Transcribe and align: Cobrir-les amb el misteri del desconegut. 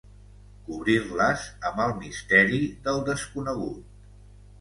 Cobrir-les 0.69 1.43
amb 1.69 1.81
el 1.85 1.93
misteri 1.99 2.63
del 2.89 3.03
desconegut. 3.11 3.85